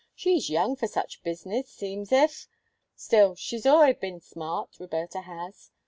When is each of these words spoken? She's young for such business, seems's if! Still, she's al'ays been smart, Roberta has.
She's 0.15 0.49
young 0.49 0.75
for 0.75 0.87
such 0.87 1.21
business, 1.21 1.69
seems's 1.69 2.11
if! 2.11 2.47
Still, 2.95 3.35
she's 3.35 3.67
al'ays 3.67 3.99
been 3.99 4.19
smart, 4.19 4.71
Roberta 4.79 5.21
has. 5.21 5.69